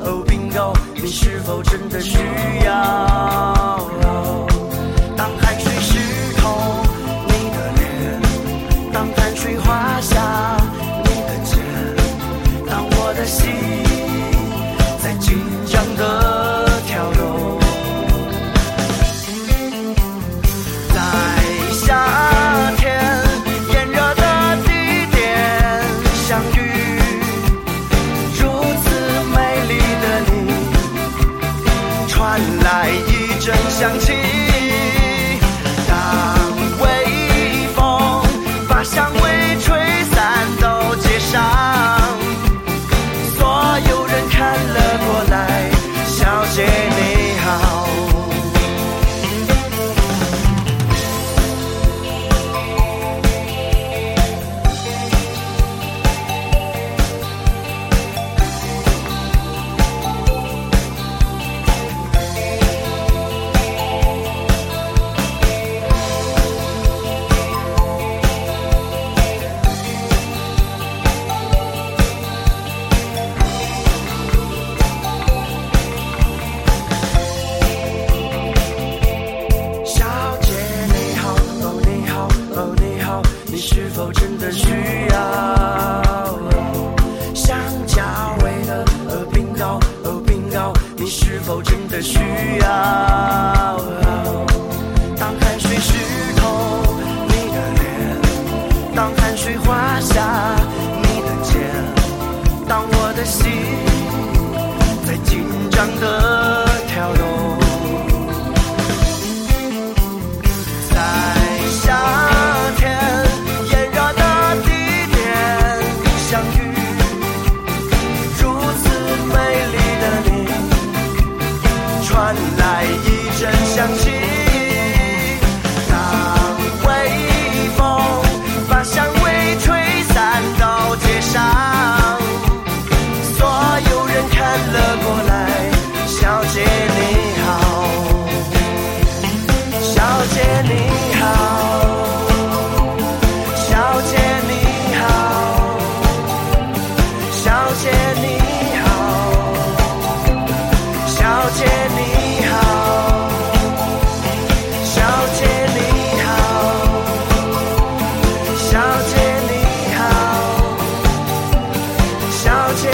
[0.00, 2.57] 哦，Bingo，你是否真的需要？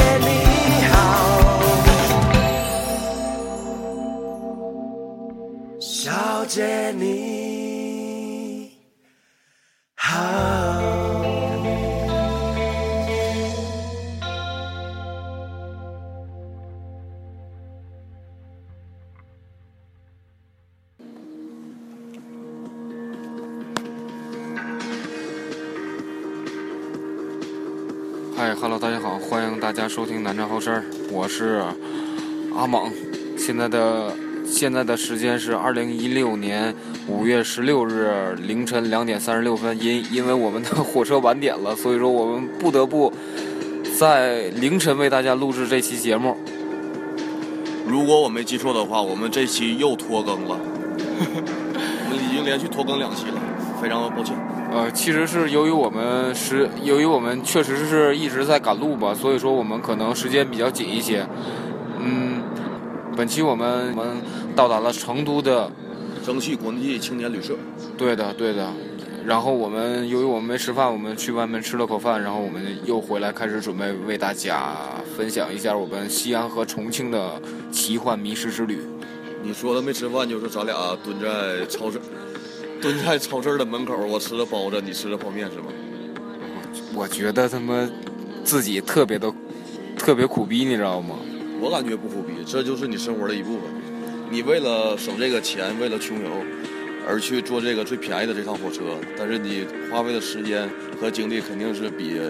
[0.04, 0.43] 小姐
[29.64, 31.62] 大家收听南站后身儿，我是
[32.54, 32.92] 阿猛。
[33.34, 34.14] 现在的
[34.44, 36.74] 现在的时间是二零一六年
[37.08, 43.10] 五月十六日凌晨两点三十六分，因因为我们的 火车晚点了，所以说我们不得不
[43.98, 46.36] 在凌晨为大家录制这期节目。
[47.86, 50.60] 如果我没记错的话，我们这期又拖更了，
[51.24, 53.40] 我们已经连续拖更两期了，
[53.84, 54.34] 非常抱歉。
[54.72, 61.26] 呃，其实是由于我们时，由于我们确实是一直在赶路吧，所以说我们可能时间比较紧一些。
[62.00, 62.42] 嗯，
[63.14, 64.16] 本期我们我们
[64.56, 65.70] 到达了成都的，
[66.24, 67.54] 蒸汽国际青年旅社，
[67.98, 68.66] 对的对的。
[69.26, 74.74] 然后我们由于我们没吃饭，我们去外面吃了口饭，然后我们又回来开始准备为大家
[75.14, 77.40] 分享一下我们西安和重庆的
[77.70, 78.80] 奇幻迷失之旅。
[79.42, 82.00] 你说的没吃饭，就是咱俩蹲在超市，
[82.84, 85.72] 蹲在超市的门口，我吃了包子，你吃了泡面是吗？
[86.92, 87.88] 我觉得他妈
[88.44, 89.32] 自己特别的
[89.96, 91.16] 特别苦逼，你知道吗？
[91.62, 93.62] 我感觉不苦逼，这就是你生活的一部分。
[94.30, 96.28] 你为了省这个钱，为了穷游，
[97.08, 100.68] 而去坐这个最便宜的这趟火车，但是你花费的时间
[101.00, 102.20] 和精力肯定是比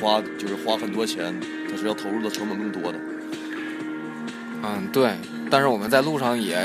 [0.00, 1.38] 花就是花很多钱，
[1.70, 2.98] 它是要投入的成本更多的。
[4.62, 5.10] 嗯，对。
[5.50, 6.56] 但是我们在路上也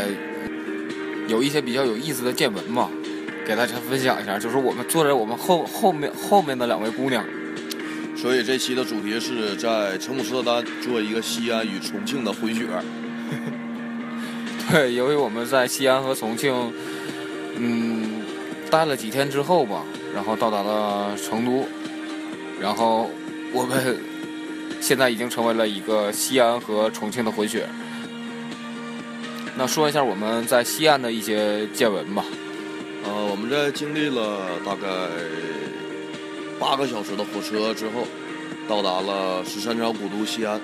[1.28, 2.90] 有一些比较有意思的见闻嘛，
[3.46, 4.40] 给大家分享一下。
[4.40, 7.24] 就是我们坐在我们后后面后面的两位姑娘，
[8.16, 12.66] 所以这期的主题是在成姆斯特丹做一个西安与重庆的混血。
[14.72, 16.74] 对，由于我们在西安和重庆，
[17.58, 18.24] 嗯，
[18.72, 19.84] 待了几天之后吧，
[20.14, 21.66] 然后到达了成都，
[22.60, 23.10] 然后
[23.54, 23.96] 我们
[24.82, 27.68] 现在已经成为了一个西安和重庆的混血。
[29.56, 32.26] 那说一下我们在西安的一些见闻吧。
[33.36, 34.88] 我们在经历了大概
[36.58, 38.08] 八个小时的火车之后，
[38.66, 40.58] 到达了十三朝古都西安。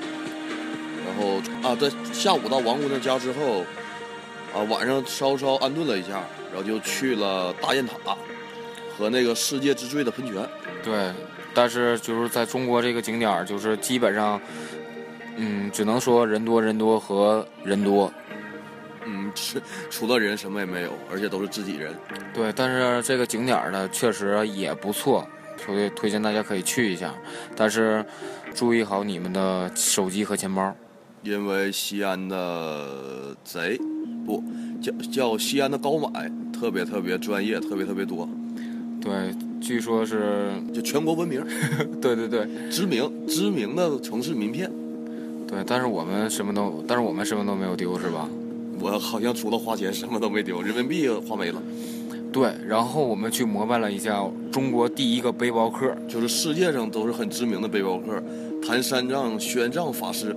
[1.06, 3.65] 然后啊，在下午到王姑娘家之后，
[4.53, 6.23] 啊，晚上稍稍安顿了一下，
[6.53, 8.15] 然后就去了大雁塔
[8.97, 10.35] 和那个世界之最的喷泉。
[10.81, 11.12] 对，
[11.53, 14.39] 但是就是在中国这个景点，就是基本上，
[15.35, 18.09] 嗯，只能说人多人多和人多。
[19.06, 21.94] 嗯，是除了人什么也没有，而且都是自己人。
[22.33, 25.27] 对，但是这个景点儿呢，确实也不错，
[25.57, 27.13] 所以推荐大家可以去一下。
[27.56, 28.06] 但是
[28.53, 30.75] 注意好你们的手机和钱包。
[31.24, 33.80] 因为西安的贼
[34.25, 34.44] 不
[34.81, 38.27] 叫叫西安的高买特别特别专业，特别特别多，
[39.00, 39.31] 对，
[39.62, 41.45] 据说是，就全国闻名，
[42.01, 44.71] 对对对知名知名的城市名片。
[45.47, 48.27] 对，但是我们什么都，但是我们什么都没有丢，是吧？
[48.81, 51.62] 我好像除了花钱什么都没丢，人民币花没了。
[52.33, 58.24] 对，然后我们去膜拜了一下中国第一个背包客，就是世界上都是很知名的背包客，
[58.66, 60.36] 谭三藏玄奘法师。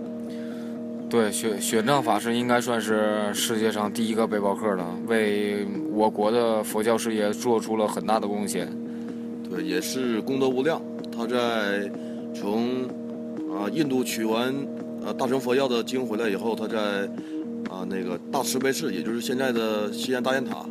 [1.08, 8.69] 对，玄玄奘法师应该算是世界上第一个背包客了，为我国的佛教事业做出了很大的贡献。
[9.49, 10.82] 对，也是功德无量。
[11.17, 11.88] 他在
[12.35, 12.82] 从
[13.55, 14.52] 啊印度取完
[15.06, 17.08] 呃大乘佛教的经回来以后，他在
[17.70, 20.64] 啊那个大慈悲寺，也就是现在的西安大雁塔。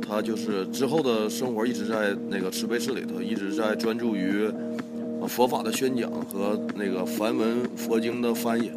[0.00, 4.50] 他就是之后的生活一直在那个慈悲寺里头，一直在专注于
[5.28, 8.72] 佛法的宣讲和那个梵文佛经的翻译，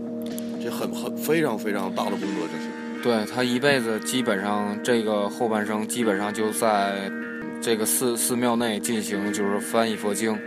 [0.62, 2.70] 这很很非常非常大的工作，这是。
[3.02, 7.12] 对他一辈子基本上这个后半生基本上就在
[7.60, 10.38] 这个寺寺庙内进行就是翻译佛经，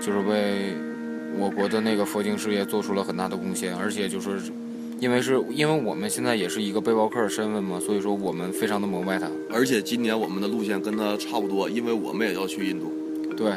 [0.00, 0.74] 就是为
[1.38, 4.40] 我国的那个佛经事业做出了很大的贡献，而且就是
[4.98, 9.28] 因为是因为我们现在也是一个背包客身份嘛，所以说我们非常的膜拜他。
[9.50, 12.90] 而且今年我们的路线跟他差不多，因为我们也要去印度，
[13.36, 13.52] 对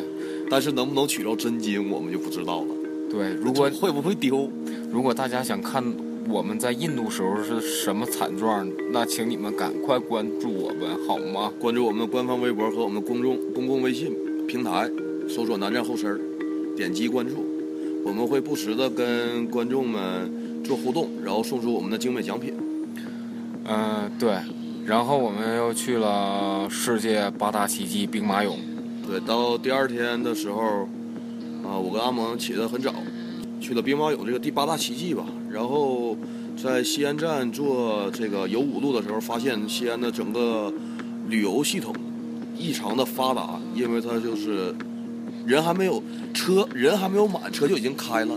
[0.49, 2.67] 但是能不能取到真经，我们就不知道了。
[3.09, 4.49] 对，如果会不会丢？
[4.91, 5.83] 如果大家想看
[6.27, 11.51] 我们在印度时候是什么惨状，那请你们赶快关注我们好吗？
[11.59, 14.15] 关注我们的官方微博和我们的公众公共微信
[14.47, 14.89] 平台，
[15.27, 16.19] 搜索“南站后身儿”，
[16.75, 17.45] 点击关注，
[18.03, 20.31] 我们会不时的跟观众们
[20.63, 22.53] 做互动，然后送出我们的精美奖品。
[23.65, 24.37] 嗯、对。
[24.85, 28.55] 然后我们又去了世界八大奇迹兵马俑，
[29.05, 30.87] 对，到第二天的时候，
[31.63, 32.95] 啊，我跟阿蒙起得很早，
[33.61, 35.23] 去了兵马俑这个第八大奇迹吧。
[35.51, 36.17] 然后
[36.57, 40.73] 在西安站坐这个游五路的时候，发现西安的整个
[41.27, 41.93] 旅游系统
[42.57, 44.73] 异常的发达，因为它就是
[45.45, 46.01] 人还没有
[46.33, 48.35] 车，人还没有满，车就已经开了，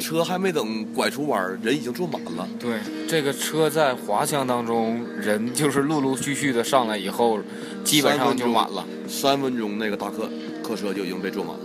[0.00, 2.48] 车还没等拐出弯儿，人已经坐满了。
[2.58, 7.38] 对，这个车在滑翔当中，人就是陆陆续续的上来以后，
[7.84, 8.84] 基本上就满了。
[9.06, 10.28] 三分钟那个大客
[10.62, 11.60] 客车就已经被坐满了。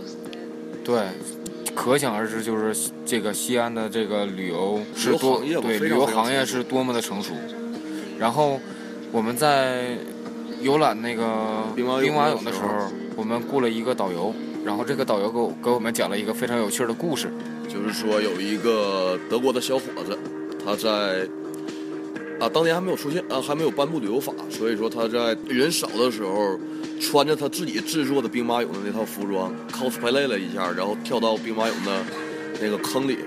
[0.84, 1.06] 对，
[1.74, 7.34] 可想而知，就是这个西安的这个旅游是多对旅游行业是多么的成熟。
[8.20, 8.60] 然后
[9.12, 9.98] 我们在
[10.62, 12.00] 游览那个兵马
[12.30, 14.34] 俑的时候，我们雇了一个导游，
[14.66, 17.30] 然后这个导游给我给我们讲了一个非常有趣的故事。
[17.68, 20.18] 就是说有一个德国的小伙子，
[20.64, 21.28] 他在
[22.40, 26.58] 啊当年还没有出现啊还没有颁布旅游法，所以说他在人少的时候，
[27.02, 32.04] 穿着他自己制作的兵马俑的那套服装 cosplay 了一下，然后跳到兵马俑的
[32.62, 33.18] 那个坑里，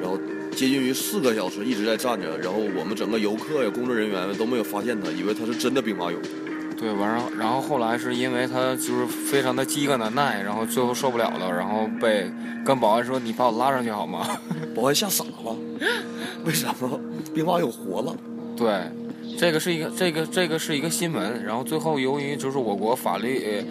[0.00, 0.16] 然后
[0.52, 6.16] 接近于四个小时一直在站着，然后我们整个游客呀工作人员都没有发现他，以为他是真的兵马俑。
[6.82, 12.28] 对，完了，然后后来是因为他就是非常的饥渴难耐，然后最后受不了了，然后被
[12.66, 14.26] 跟保安说：“你把我拉上去好吗？”
[14.74, 15.56] 保安吓傻了，
[16.44, 16.98] 为什么
[17.32, 18.12] 兵马俑活了？
[18.56, 18.90] 对，
[19.38, 23.64] 这个是一个这个这个是一个新闻，然后最后由于就是我国法律、呃、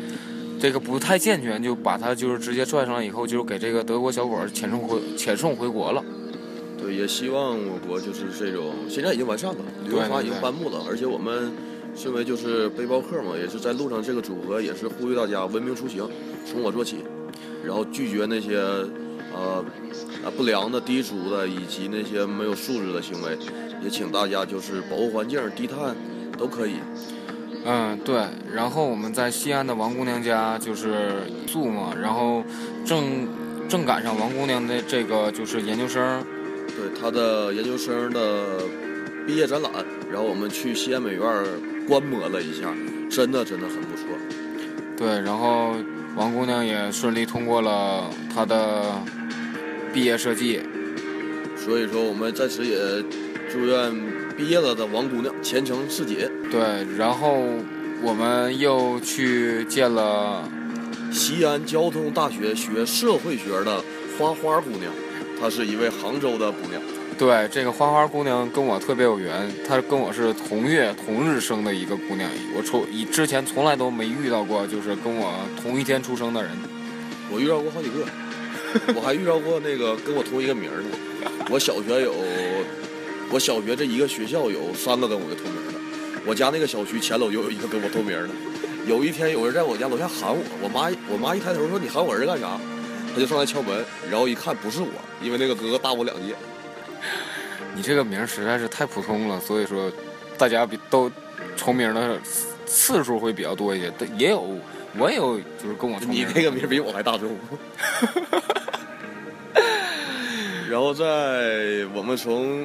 [0.58, 6.01] 这个不太健全，就把他就是直接拽上来以后，就是给这个德国小伙儿遣送回遣送回国了。
[6.80, 11.51] 对，也希望我国就是这种现在已经完善了，旅游对法已经颁布了，而且我们
[11.96, 16.10] 身为就是背包客嘛，也是在路上这个组合也是呼吁大家文明出行，
[16.46, 16.98] 从我做起，
[17.64, 18.58] 然后拒绝那些
[19.34, 19.64] 呃
[20.24, 23.38] 啊不良的、低俗的以及那些没有素质的行为，
[23.84, 25.96] 也请大家就是保护环境、低碳
[26.38, 26.76] 都可以。
[27.64, 28.16] 嗯，对。
[28.52, 32.44] 然后我们在西安的王姑娘家就是住嘛，然后
[32.84, 33.28] 正
[33.70, 36.24] 正赶上王姑娘的这个就是研究生，
[36.68, 38.62] 对她的研究生的
[39.28, 39.72] 毕业展览，
[40.12, 41.46] 然后我们去西安美院
[41.88, 42.74] 观摩了一下，
[43.10, 44.06] 真的真的很不错。
[44.98, 45.76] 对，然后
[46.16, 48.84] 王姑娘也顺利通过了她的
[49.94, 50.62] 毕业设计。
[51.58, 52.78] 所以说，我们在此也
[53.52, 53.92] 祝愿
[54.36, 56.18] 毕业了的王姑娘前程似锦。
[56.50, 56.60] 对，
[56.98, 57.44] 然后
[58.02, 60.44] 我们又去见了，
[61.12, 63.84] 西安交通大学学社会学的
[64.18, 64.92] 花花姑娘，
[65.40, 66.82] 她是一位杭州的姑娘。
[67.22, 76.50] 对这个花花姑娘跟我特别有缘，她跟我是同月同日生的一个姑娘，我从以之前从来都没遇到过，就是跟我同一天出生的人。
[77.32, 78.04] 我遇到过好几个，
[78.96, 81.30] 我还遇到过那个跟我同一个名儿的。
[81.51, 82.12] 我小学有，
[83.30, 85.80] 我小学这一个学校有三个跟我的同名的，
[86.25, 88.30] 我家那个小区前楼就有一个跟我同名的。
[88.88, 92.58] 有一天有人在我家楼下喊我，我妈我妈一抬头说你喊我儿子干啥？
[93.13, 94.90] 他就上来敲门，然后一看不是我，
[95.22, 96.34] 因为那个哥哥大我两届。
[97.74, 99.92] 你这个名实在是太普通了，所以说
[100.38, 101.12] 大家比都
[101.56, 102.20] 重名的
[102.66, 103.92] 次数会比较多一些。
[103.98, 104.46] 但也有
[104.98, 107.30] 我也有就是跟我重你名那个名比我还大众。
[110.70, 112.63] 然后在我们从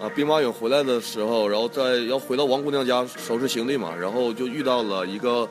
[0.00, 5.48] 啊兵马俑回来的时候，然后在要回到王姑娘家收拾行李嘛，然后就遇到了一个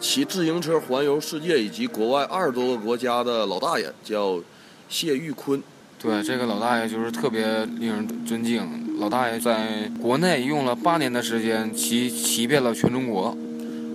[0.00, 4.40] 骑自行车环游世界以及国外二十多个国家的老大爷，叫
[4.88, 5.62] 谢玉坤。
[6.02, 7.44] 对这个老大爷就是特别
[7.78, 8.66] 令人尊敬。
[8.98, 13.36] 老大爷在国内用了八年的时间骑骑遍了全中国。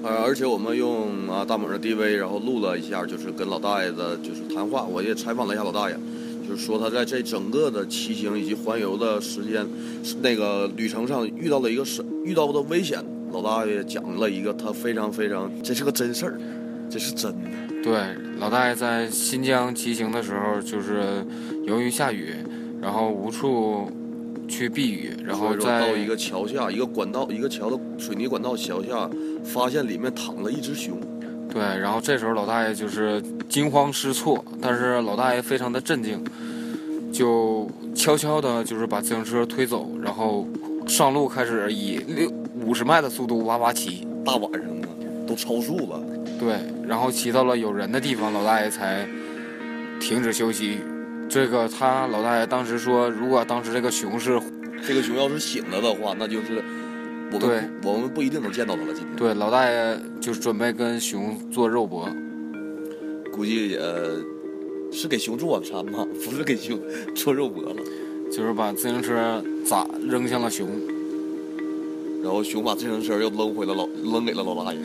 [0.03, 5.97] 呃，而且我们用啊大猛的 DV，然后录了一下，就是跟老大爷的就是谈话，我也采访了一下老大爷，
[6.47, 9.65] 就是说他在这整个的骑行以及环游的时间，
[10.21, 13.03] 那个旅程上遇到了一个什遇到的危险。
[13.31, 16.39] 老大爷讲了一个他非常非常，这是个真事儿，
[16.87, 17.49] 这是真的。
[17.85, 17.93] 对，
[18.39, 21.23] 老大爷在新疆骑行的时候，就是
[21.67, 22.33] 由于下雨，
[22.81, 23.87] 然后无处
[24.47, 29.07] 去避雨，然后在到一个桥下，一个管道，一个桥的水泥管道桥下，
[29.43, 30.99] 发现里面躺了一只熊。
[31.47, 36.19] 对，然后这时候老大爷就是惊慌失措，但是老大爷非常的镇静，
[37.13, 40.47] 就悄悄的，就是把自行车推走，然后
[40.87, 42.31] 上路开始以六
[42.65, 44.07] 五十迈的速度哇哇骑。
[44.25, 44.87] 大晚上的
[45.27, 46.01] 都超速了，
[46.39, 46.55] 对，
[46.87, 49.07] 然后骑到了有人的地方，老大爷才
[49.99, 50.79] 停止休息。
[51.29, 54.39] 这个他老大爷当时说，如果当时这个熊是
[54.85, 56.63] 这个熊要是醒了的话，那就是
[57.31, 58.93] 我对们不我们不一定能见到它了。
[58.93, 62.09] 今天对老大爷就准备跟熊做肉搏，
[63.33, 63.79] 估计也
[64.91, 66.05] 是给熊做晚餐吗？
[66.23, 66.79] 不是给熊
[67.15, 67.75] 做肉搏了。
[68.31, 70.67] 就是把自行车砸扔向了熊。
[72.25, 74.79] 然后熊把自行车又扔回了老扔给了老大爷。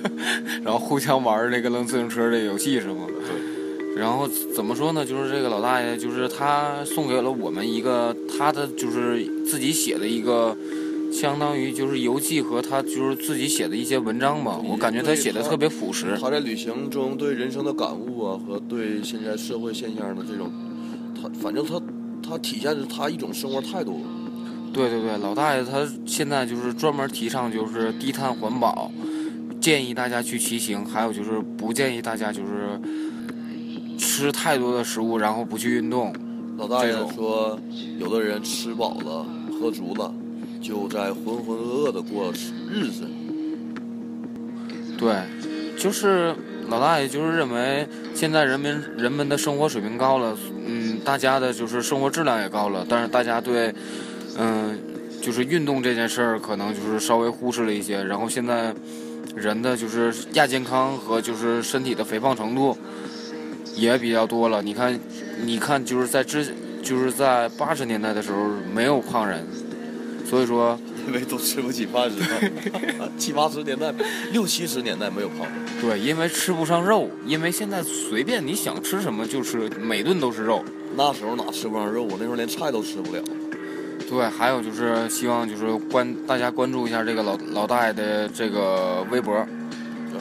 [0.62, 3.06] 然后互相玩这个扔自行车的游戏是吗？
[3.08, 3.96] 对。
[3.96, 5.02] 然后怎么说呢？
[5.02, 10.54] 就是这个老大爷，就是他送给了我们一个他的就是自己写的一个，
[11.10, 14.60] 相当于就是游记和他就是自己写的一些文章吧。
[14.62, 16.18] 我感觉他写的特别朴实。
[16.20, 20.52] 他在旅行中对人生的感悟啊，和对现在社会现象的这种，
[21.14, 21.80] 他反正他
[22.22, 24.04] 他体现着他一种生活态度。
[24.74, 28.90] 对对对，老大爷他现在就是专门提倡就是低碳环保，
[29.60, 32.80] 建议大家去骑行，还有就是不建议大家就是
[33.96, 36.12] 吃太多的食物，然后不去运动。
[36.58, 37.56] 老大爷说，
[37.98, 40.12] 有的人吃饱了、喝足了，
[40.60, 42.32] 就在浑浑噩噩的过
[42.68, 43.04] 日子。
[44.98, 45.14] 对，
[45.78, 46.34] 就是
[46.68, 53.74] 老大爷就是认为现在人民人们的生活水平高了，嗯，大家的就是生活质量也高了，但是大家对，
[54.38, 54.78] 嗯，
[55.20, 58.74] 就是运动这件事儿可能就是稍微忽视了一些，然后现在
[59.34, 62.76] 人的就是亚健康和就是身体的肥胖程度
[63.74, 64.62] 也比较多了。
[64.62, 64.98] 你看，
[65.44, 69.46] 你看就是在之就是在八十年代的时候没有胖人，
[70.28, 70.78] 所以说。
[71.06, 73.06] 因为都吃不起饭是吧？
[73.18, 73.92] 七八十年代、
[74.32, 80.64] 六七十年代没有胖人，对，因为吃不上肉，因为现在随便你想吃什么就吃，每顿都是肉。
[80.96, 82.04] 那时候哪吃不上肉？
[82.04, 83.22] 我那时候连菜都吃不了。
[84.08, 89.34] 对，还有就是希望就是关大家关注一下这个老老大爷的这个微博，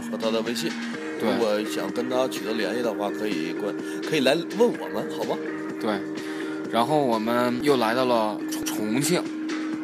[0.10, 0.72] 和他的微信，
[1.20, 3.76] 对如果想跟他取得联系的话，可以关，
[4.10, 5.38] 可以来问我们，好吧？
[5.80, 6.00] 对。
[6.72, 9.22] 然后我们又来到了重重庆，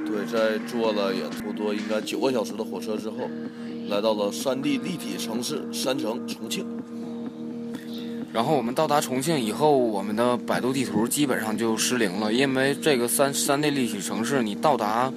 [0.07, 3.29] 对，在坐了也差不多应该九个小时的火车之后，
[3.89, 6.65] 来到了山地立体城市山城重庆。
[8.31, 15.11] 然后我们到达重庆以后，我们的百度地图基本上就失灵了，因为这个三三 D 立体城市，你到达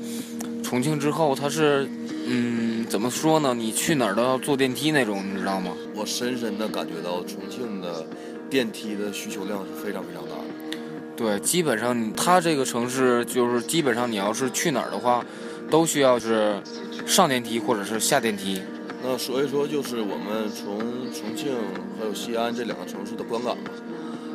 [0.63, 1.87] 重庆之后，它是，
[2.27, 3.53] 嗯，怎么说呢？
[3.53, 5.73] 你去哪儿都要坐电梯那种，你知道吗？
[5.95, 8.07] 我深深的感觉到重庆的
[8.49, 10.79] 电梯的需求量是非常非常大的。
[11.15, 15.23] 对，基本上你它这个城市就是基本上你要是去哪儿的话，
[15.71, 16.61] 都需要是
[17.07, 18.63] 上电梯或者是下电梯。
[19.05, 20.79] 那所以说，就是我们从
[21.13, 21.53] 重庆
[21.99, 23.71] 还有西安这两个城市的观感吧。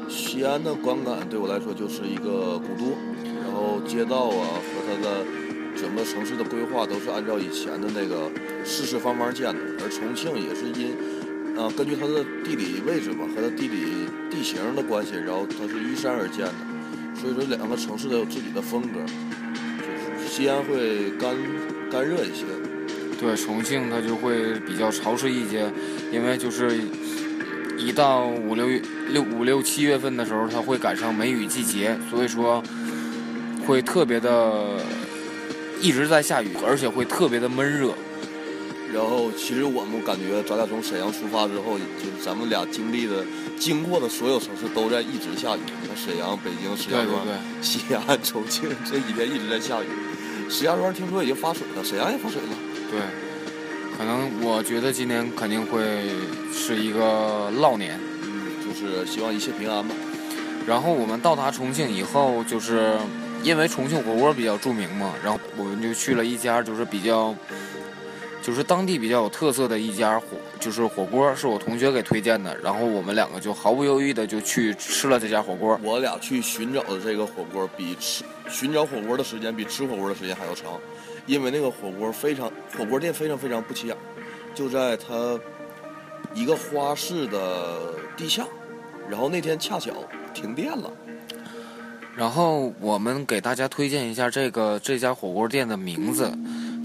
[0.10, 2.92] 西安的观感对我来说就是一个古都，
[3.24, 5.24] 然后街道啊和它的
[5.76, 8.30] 整个城市的规划都是按照以前的那个
[8.66, 10.92] 四四方方建的，而重庆也是因
[11.58, 19.00] 啊根据它的地理位置吧和它地理地形的关系，然后它是依山而建的，所以说两个城市都有自己的风格。
[19.80, 21.36] 就是西安会干
[21.90, 22.44] 干热一些，
[23.20, 25.66] 对，重庆它就会比较潮湿一些，
[26.12, 26.80] 因为就是
[27.78, 32.62] 一到五六月六五六七月份的时候，它会赶上梅雨季节，所以说
[33.66, 34.80] 会特别的
[35.82, 37.94] 一直在下雨，而且会特别的闷热。
[38.94, 43.26] 然后，其实我们感觉咱俩从沈阳出发之后，就是咱们俩经历的、
[43.60, 45.60] 经过的所有城市都在一直下雨。
[45.82, 47.22] 你看沈阳、北京、石家庄、
[47.62, 49.88] 西安、重庆这几天一直在下雨。
[50.50, 52.77] 石家庄听说已经发水了，沈阳也发水了。
[52.90, 53.00] 对，
[53.98, 55.82] 可能我觉得今年肯定会
[56.54, 58.00] 是一个涝年。
[58.24, 59.94] 嗯，就是希望一切平安吧。
[60.66, 62.98] 然后我们到达重庆以后，就是
[63.44, 67.34] 因为重庆火锅比较著名嘛，然后我们就去了一家就是比较，
[68.42, 72.58] 就是当地比较有特色的一家火，就是火锅，是我同学给推荐的。
[72.62, 75.80] 然后我们两个就毫不犹豫的就去吃了这家火锅。
[75.82, 80.74] 我俩去寻找的这个火锅，比吃寻找火锅的时间比吃火锅的时间还要长，
[81.28, 83.96] 因为那个火锅非常火锅店非常非常不起眼，
[84.56, 85.40] 就在它
[86.34, 88.48] 一个花市的地下。
[89.10, 89.94] 然后那天恰巧
[90.34, 90.92] 停电了，
[92.14, 96.30] 然后我们给大家推荐一下这个这家火锅店的名字，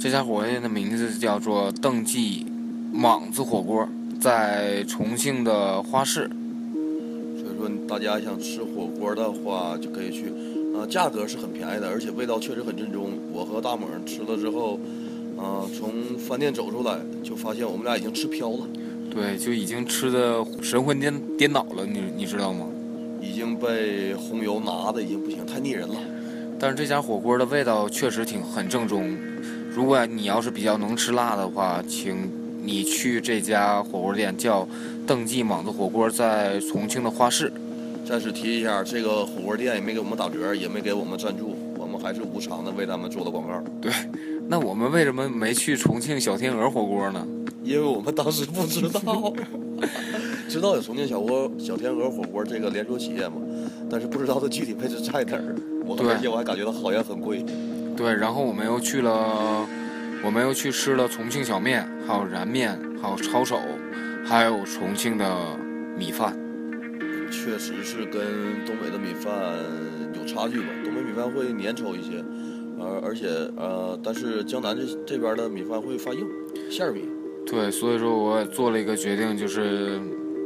[0.01, 2.47] 这家火锅店的名字叫做邓记
[2.93, 3.89] 莽子火锅，
[4.21, 6.31] 在重庆的花市。
[7.37, 10.33] 所以说大家想吃火锅的话，就可以去，
[10.75, 13.11] 啊、价格是很便宜的，而且味道确实很正宗。
[13.33, 14.79] 我和大猛吃了之后，
[15.37, 18.67] 啊、从饭店走出来就发现我们俩已经吃飘了，
[19.11, 22.67] 对，就已经吃的神魂颠颠倒了，你你知道吗？
[23.21, 25.95] 已经被红油拿的已经不行，太腻人了。
[26.59, 29.17] 但是这家火锅的味道确实挺很正宗。
[29.71, 32.31] 如果你要是比较能吃辣的话，请
[32.63, 34.67] 你去这家火锅店，叫
[35.07, 37.53] 邓记莽子火锅，在重庆的花市。
[38.05, 43.63] 暂时提一下，这个火锅店也没给我们打折，也没给我们赞助，我们还是无偿的为他们做的广告。
[43.81, 43.93] 对
[44.49, 47.27] 那我们为什么没去重庆小天鹅火锅呢？
[47.65, 49.33] 因为我们当时不知道，
[50.51, 53.37] 知道有重庆小锅小天鹅火锅这个连锁企业嘛，
[53.89, 55.55] 但是不知道它具体位置在哪儿。
[55.87, 57.45] 我对而且我还感觉到好像很贵。
[57.97, 59.65] 对，然后我们又去了，
[60.25, 63.61] 我们又去吃了重庆小面，还有燃面，还有抄手，
[64.25, 65.57] 还有重庆的
[65.97, 66.37] 米饭。
[67.43, 69.33] 确实是跟东北的米饭
[70.15, 72.23] 有差距吧，东北米饭会粘稠一些，
[72.79, 73.27] 而而且
[73.57, 76.25] 呃，但是江南这这边的米饭会发硬，
[76.71, 77.03] 馅儿米。
[77.45, 80.01] 对，所以说我做了一个决定，就是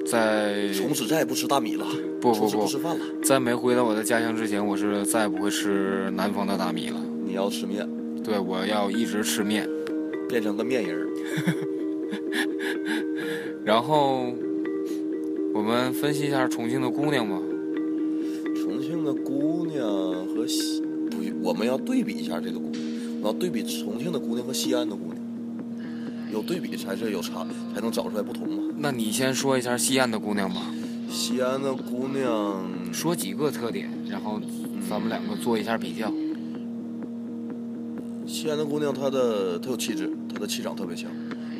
[0.06, 1.84] 在从此再也不吃大米了，
[2.18, 6.98] 不不不不吃，饭了，在没回到我的家乡之前，我是再也不会吃南方的大米了。
[7.26, 7.86] 你要吃面，
[8.24, 9.68] 对，我要一直吃面。
[10.28, 11.06] 变成个面人儿。
[13.64, 14.32] 然后
[15.56, 17.40] 我们分析一下重庆的姑娘吧。
[18.54, 19.82] 重庆的姑娘
[20.26, 22.82] 和西不，我们要对比一下这个姑娘，
[23.22, 25.16] 我要对比重庆的姑娘和西安的姑娘，
[26.30, 28.74] 有对比才是有差，才能找出来不同嘛。
[28.76, 30.60] 那你先说一下西安的姑娘吧，
[31.08, 34.38] 西安的姑娘，说几个特点，然后
[34.90, 36.12] 咱们两个做一下比较。
[38.26, 41.10] 西安的姑娘，她的她有气质，她的气场特别强，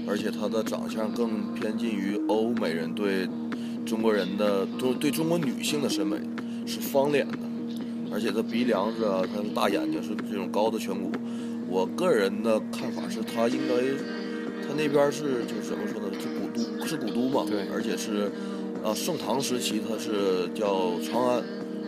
[0.07, 3.27] 而且她的长相更偏近于欧美人对
[3.87, 6.19] 中国人的对对中国女性的审美，
[6.67, 7.39] 是方脸的，
[8.13, 11.11] 而且她鼻梁子啊，她的大眼睛是这种高的颧骨。
[11.69, 13.75] 我个人的看法是，她应该，
[14.67, 18.31] 她那边是就是怎么说呢，是古都是古都嘛，对而且是
[18.85, 21.43] 啊盛唐时期它是叫长安，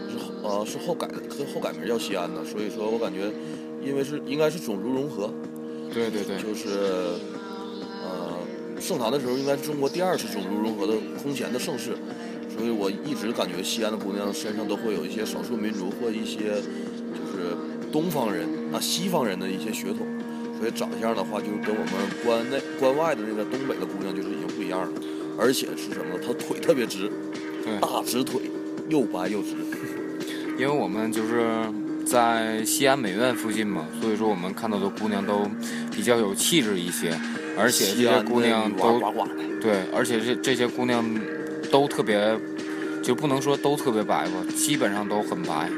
[0.08, 1.20] 是后啊是后改的，
[1.52, 3.30] 后改名叫西安的，所以说我感觉。
[3.80, 5.32] 因为是应该是种族融合，
[5.94, 7.14] 对对对，就是呃
[8.80, 11.96] 盛唐的时候应该是中国第二次种族融合的空前的盛世，
[12.56, 16.60] 所以我一直感觉西安的姑娘身上都会有一些少数民族或一些
[17.12, 17.56] 就是
[17.92, 20.06] 东方人啊西方人的一些血统，
[20.58, 24.88] 所以长相的话就跟我们关内关外的那个东北的姑娘就是已经不一样了，
[25.38, 26.20] 而且是什么呢？
[26.24, 27.10] 她腿特别直，
[27.80, 28.40] 大直腿，
[28.88, 29.54] 又白又直。
[30.58, 31.46] 因为我们就是
[32.04, 35.48] 在西安美院附近嘛，所以说我们看到的姑娘都
[35.92, 37.10] 比较有气质一些，
[37.58, 39.00] 而且这些姑娘都。
[39.60, 41.04] 对，而且这这些姑娘
[41.70, 42.38] 都特别，
[43.02, 45.68] 就不能说都特别白吧，基本上都很白。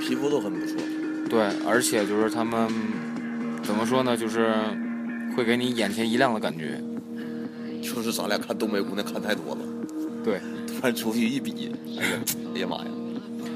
[0.00, 0.76] 皮肤都很不错，
[1.28, 2.68] 对，而且就是她们
[3.62, 4.52] 怎么说呢，就是
[5.36, 6.80] 会给你眼前一亮的感觉。
[7.82, 9.60] 就是咱俩看东北姑娘看太多了，
[10.24, 12.12] 对，突然出去一比，哎呀，
[12.54, 12.84] 哎呀妈呀，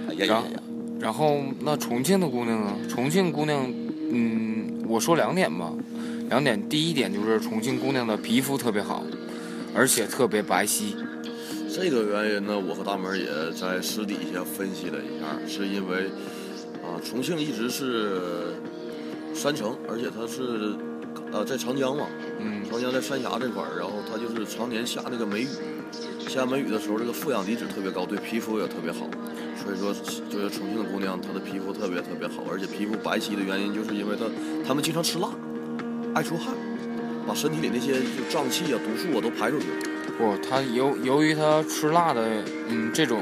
[0.09, 0.62] 哎呀呀呀呀，
[0.98, 2.72] 然后那重庆的姑娘呢？
[2.88, 3.72] 重庆姑娘，
[4.11, 5.72] 嗯，我说两点吧，
[6.29, 6.69] 两点。
[6.69, 9.05] 第一点就是重庆姑娘的皮肤特别好，
[9.75, 10.95] 而且特别白皙。
[11.73, 16.07] 这个原因呢，我和大门也在私底下分析了一下，是因为
[16.83, 18.55] 啊，重庆一直是
[19.35, 20.75] 山城，而且它是
[21.33, 22.07] 呃在长江嘛，
[22.41, 25.49] 嗯，长江在三峡这块儿，然后它就是常年下那个梅雨，
[26.29, 29.07] 下梅雨的时候，这个负氧离子特别高，对皮肤也特别好。
[29.62, 29.93] 所以说，
[30.31, 34.25] 就是重庆的姑娘，她的皮肤特别特别好，而且皮肤白皙的原因，就是因为她
[34.67, 35.29] 她们经常吃辣，
[36.16, 36.55] 爱出汗，
[37.29, 39.66] 把身体里那些就胀气啊、毒素啊都排出去。
[40.16, 43.20] 不，她由由于她吃辣的，嗯，这种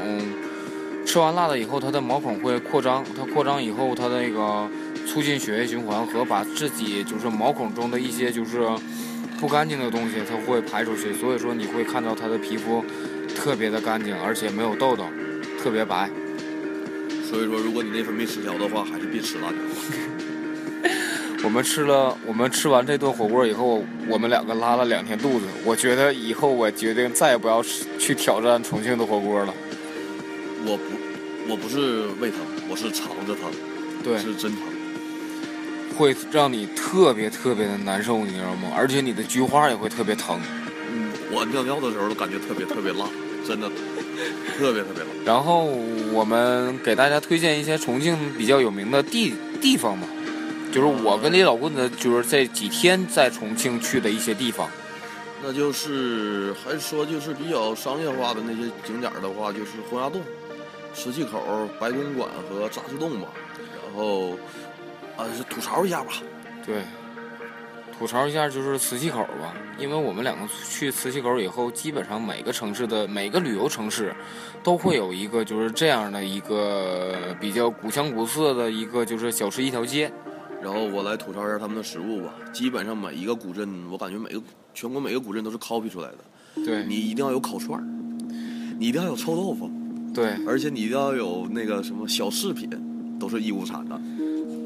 [1.05, 4.69] 吃完辣的以后，她的毛孔会扩张，它扩张以后，它那个
[5.09, 8.65] 促进血液循环和把自己就是毛孔中的一些就是
[9.41, 11.13] 不干净的东西，它会排出去。
[11.15, 12.85] 所以说你会看到她的皮肤
[13.35, 15.05] 特别的干净，而且没有痘痘，
[15.61, 16.09] 特别白。
[17.29, 20.14] 所以说，如果你内分泌失调的话，还是别吃辣椒了。
[21.45, 25.45] 我们吃了，我们吃完这顿火锅以后，我们两个拉了两天肚子。
[25.65, 29.53] 我觉得以后我决定再也不要吃去挑战重庆的火锅了。
[30.65, 33.53] 我不，我不是胃疼，我是肠子疼，
[34.03, 34.61] 对，是真疼。
[35.97, 38.73] 会让你特别特别的难受，你知道吗？
[38.75, 40.41] 而且你的菊花也会特别疼。
[40.91, 43.07] 嗯，我尿尿的时候都感觉特别特别辣，
[43.47, 43.69] 真的
[44.59, 45.11] 特别特别辣。
[45.27, 45.67] 然后
[46.11, 50.09] 我们给大家推荐一些重庆比较有名的地地方嘛，
[50.75, 54.69] 就是我跟李老棍子就是这几天在重庆去的一些地方。
[55.41, 60.21] 那就是还说就是比较商业化的那些景点的话，就是洪崖洞、
[60.93, 61.41] 磁器口、
[61.79, 63.29] 白公馆和扎石洞吧。
[63.87, 64.31] 然后
[65.17, 66.15] 啊，是吐槽一下吧。
[66.67, 66.83] 对，
[67.97, 74.13] 吐槽一下就是磁器口吧，因为我们两个去磁器口以后，基本上每个城市的每个旅游城市
[74.61, 80.11] 都会有一个就是这样的一个比较古香古色的一个就是小吃一条街。
[80.65, 82.33] 然后我来吐槽一下他们的食物吧。
[82.51, 86.65] 基本上每一个古镇，我感觉每个全国每个古镇都是 copy 出来的。
[86.65, 87.85] 对你一定要有烤串儿，
[88.79, 89.71] 你一定要有臭豆腐，
[90.15, 92.71] 对而且你一定要有那个什么小饰品，
[93.21, 94.01] 都是义乌产的。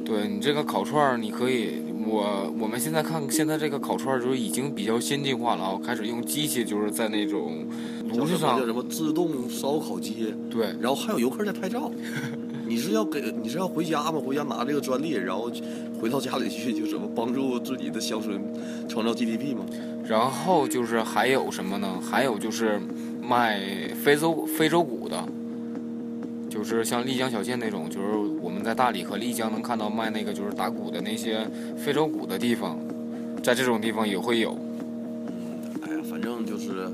[0.05, 7.67] 对，你这个烤串儿，你可以，我我们现在看现在这个烤串儿就是已经比较先进化了啊，开始用机器就是在那种
[8.09, 11.91] 炉子上叫什么自动烧烤机，对然后还有游客在拍照。
[12.69, 14.21] 你是要给你是要回家吗？
[14.25, 15.51] 回家拿这个专利，然后
[15.99, 18.39] 回到家里去就怎么帮助自己的乡村
[18.87, 19.65] 创造 GDP 吗？
[20.07, 21.99] 然后就是还有什么呢？
[21.99, 22.79] 还有就是
[23.23, 23.59] 卖
[23.95, 25.25] 非洲非洲鼓的，
[26.51, 28.09] 就是像丽江小县那种，就是
[28.43, 31.41] 我们在大理和丽江能看到卖那个就是打鼓的那些
[31.75, 32.79] 非洲鼓的地方，
[33.43, 34.51] 在这种地方也会有。
[35.87, 36.87] 哎呀，反正就是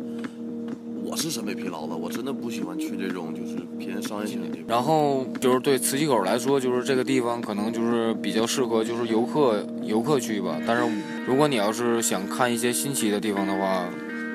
[1.14, 4.66] 我是审美疲劳了，我真的不喜欢去这种就是偏商业性的地方。
[4.66, 10.60] 然后就是对磁器口来说，就是这个地方可能就是比较适合就是游客游客去吧。
[10.66, 10.92] 但是
[11.24, 13.88] 如果你要是想看一些新奇的地方的话，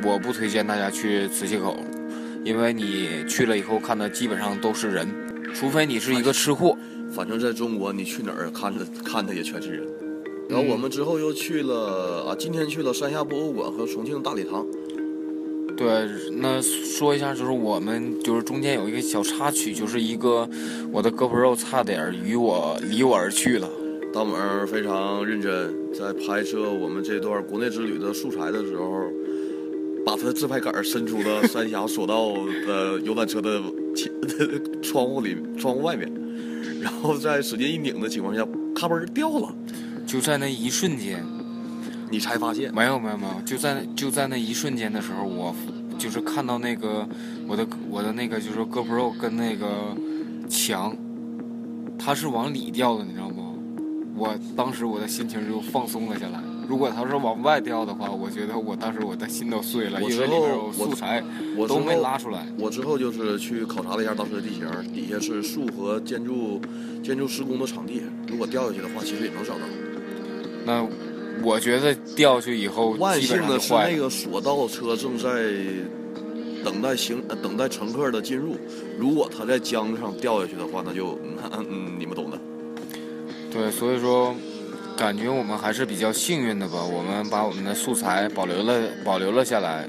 [0.06, 1.76] 我不推荐大家去磁器口，
[2.46, 5.06] 因为你去了以后看的基本上都是人，
[5.54, 6.78] 除非你是一个吃货。
[7.12, 9.86] 反正在中国，你去哪儿看的看的也全是人。
[10.48, 14.66] 然后我们之后又去了啊，今天去了三峡博物馆和重庆大礼堂。
[15.80, 16.10] 对，
[16.42, 20.46] 那说一下，就是我们就是中间有一个小插曲，就是一个
[20.92, 23.70] 我的 GoPro 差点与我离我而去了。
[24.14, 29.10] 大猛儿非常认真，在拍摄我们这段国内之旅的素材的时候，
[30.06, 32.34] 把他的自拍杆伸出了三峡索道
[32.68, 33.62] 的游览车的
[33.96, 34.12] 前
[34.84, 36.12] 窗户里窗户外面，
[36.82, 39.56] 然后在使劲一拧的情况下，咔嘣掉了，
[40.06, 41.26] 就在那一瞬间，
[42.10, 42.74] 你才发现。
[42.74, 45.56] 没有没有没有，就在就在那一瞬间的时候，我
[45.98, 47.08] 就是看到那个
[47.48, 49.68] 我的我的那个就是 GoPro 跟那个
[50.50, 50.96] 墙，
[51.98, 53.36] 它是往里掉的，你知道吗？
[54.16, 56.42] 我当时我的心情就放松了下来。
[56.68, 61.24] 如果它是往外掉的话，我觉得我当时我的心都碎了，因为里面有素材
[61.58, 62.46] 我都没拉出来。
[62.60, 66.62] 我之后就是去考察了一下当时的地形，底下是树和建筑
[67.02, 69.62] 建筑施工的场地，如果掉下去的话，其实也能找到。
[70.66, 70.86] 那
[71.44, 73.74] 我觉得掉下去以后万幸的是。
[73.74, 75.30] 那个索道车正在
[76.64, 78.58] 等待行呃等待乘客的进入，
[78.98, 82.38] 如果他在江上掉下去的话，那就嗯嗯你们懂的。
[83.52, 84.36] 对，所以说
[84.98, 86.84] 感觉我们还是比较幸运的吧。
[86.84, 89.88] 我们把我们的素材保留了保留了下来，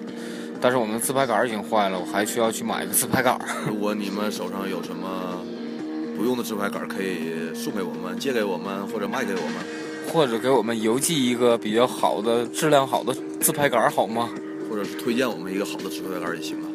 [0.61, 3.39] 但是我们的自拍杆已经坏了，我还需要去买一个自拍杆。
[3.67, 5.45] 如果你们手上有什么
[6.17, 9.55] 不用的自拍杆，可以送给我们、借给我们或者卖给我们，
[10.13, 14.29] 或者给我们邮寄一个比较好的、质量好的自拍杆好吗？
[14.69, 16.67] 或者是推荐我们一个好的自拍杆也行啊。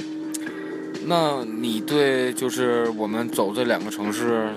[1.06, 4.50] 那你对就是我们走这两个城市，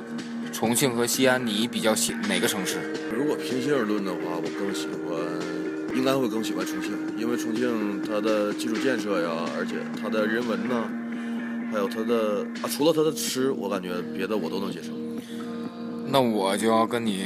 [0.52, 2.78] 重庆和西安，你比较喜哪个城市？
[3.14, 10.88] 如果平心而论的话，我更喜欢，应该会更喜欢重庆，因为重庆它的基础建设呀，而且它的人文呐，
[11.70, 14.92] 还有它的啊，除了它的吃，我感觉别的我都能接受。
[16.10, 17.22] 那我就要跟你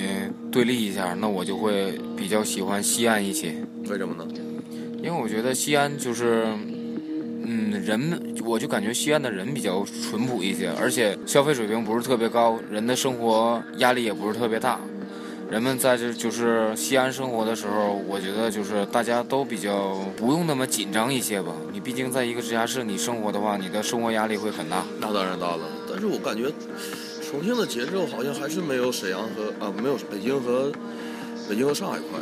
[0.50, 3.54] 对立一下，那我就会比较喜欢西安一些。
[3.88, 4.28] 为什么呢？
[5.02, 6.46] 因为我觉得西安就是，
[7.44, 14.80] 嗯，人们，我就感觉西安的人比较淳朴一些，而且消费水平不是特别高，人的生活压力也不是特别大。
[15.50, 21.52] 人们在这就是西安生活的时候，我觉得就是大家都比较不用那么紧张一些吧。
[21.72, 24.82] 你毕竟在一个直辖市你生活的话，你的生活压力会很大。
[24.98, 26.50] 那当然大了，但是我感觉
[27.32, 30.70] 重庆的节奏好像还是没有沈阳和啊没有北京和
[31.48, 32.20] 北京和上海快。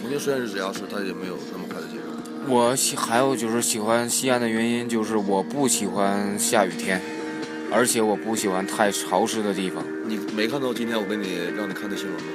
[0.00, 2.50] 重庆虽然是直辖市，它也没有那么快的节奏。
[2.50, 6.98] 我喜还有就是喜欢西安的原因，就是我不喜欢下雨天，
[7.70, 9.84] 而且我不喜欢太潮湿的地方。
[10.06, 12.32] 你没看到今天我给你让你看的新闻吗？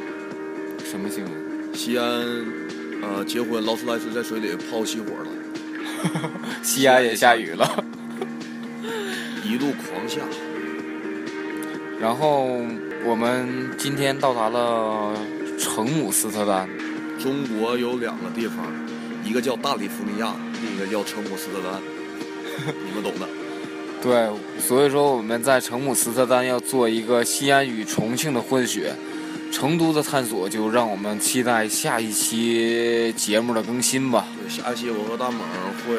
[0.86, 1.34] 什么新闻？
[1.73, 2.06] 西安，
[3.02, 6.30] 呃，结婚劳斯莱斯在水里泡熄火了，
[6.62, 7.84] 西安也下雨了。
[9.43, 10.21] 一路狂下。
[12.04, 12.50] 然后
[13.06, 15.13] 我们今天到达了
[15.58, 16.68] 成姆斯特丹。
[17.18, 18.58] 中国有两个地方，
[19.24, 21.82] 一个叫大利福尼亚，另一个叫成姆斯特丹，
[22.86, 23.26] 你们懂的。
[24.02, 28.94] 对，所以说我们在成姆斯特丹要做一个西安与重庆的混血，
[29.50, 34.28] 成都的探索就让我们期待下一期节目的更新吧。
[34.42, 35.39] 对，下一期我和大猛
[35.88, 35.96] 会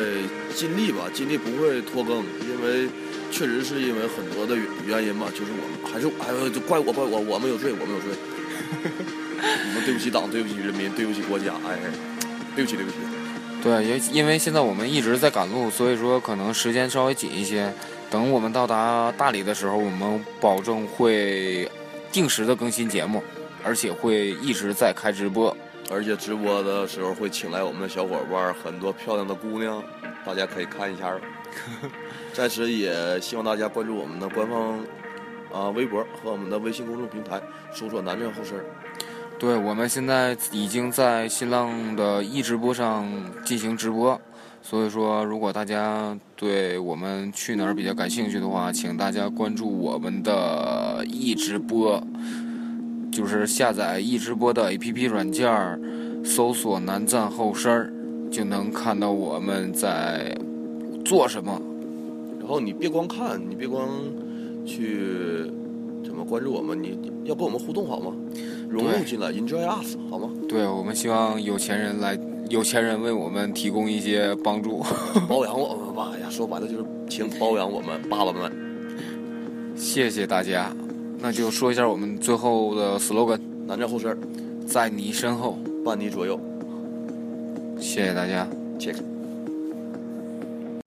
[0.55, 2.91] 尽力吧，尽力不会拖更，因为
[3.35, 4.55] 确实是因为很多的
[4.87, 8.11] 原因吧，就是我们还是哎呦，就怪我怪我，我们有罪，我们有罪。
[8.87, 11.77] 我们对不起党，对不起人民，对不起国家，哎，
[12.55, 12.97] 对不起，对不起。
[13.61, 17.73] 对，因因为现在我们一直在赶路，所以说可能时间稍微紧一些。
[18.09, 21.69] 等我们到达大理的时候，我们保证会
[22.13, 23.21] 定时的更新节目，
[23.65, 25.57] 而且会一直在开直播。
[25.91, 29.83] 而且直播的时候会请来我们的小伙伴，很多漂亮的姑娘，
[30.25, 31.13] 大家可以看一下。
[32.33, 34.79] 在此也希望大家关注我们的官方
[35.53, 37.41] 啊微博和我们的微信公众平台，
[37.73, 38.59] 搜索“南站后身”。
[39.39, 43.07] 对，我们现在已经在新浪的易直播上
[43.45, 44.21] 进行直播。
[44.63, 52.03] 所以说，如果大家对我们去哪儿比较感兴趣的话，请大家关注我们的易直播，
[53.13, 57.93] 就是下载易直播的 APP 软件，搜索“南站后身”，
[58.33, 60.35] 就能看到我们在
[61.05, 61.61] 做什么。
[62.39, 63.89] 然后你别光看，你别光
[64.67, 65.51] 去
[66.05, 68.13] 怎么关注我们，你要跟我们互动好吗？
[68.69, 70.31] 融入进来，Enjoy us 好吗？
[70.49, 72.19] 对，我们希望有钱人来。
[72.51, 74.83] 有钱人为我们提供一些帮助，
[75.27, 76.13] 包养我们吧。
[76.15, 78.53] 哎呀，说白了就是请包养我们爸爸们。
[79.75, 80.71] 谢谢大家，
[81.21, 84.15] 那就说一下我们最后的 slogan：南站后身，
[84.67, 86.39] 在你身后，伴你左右。
[87.81, 88.47] 谢谢大家
[88.79, 89.14] ，check。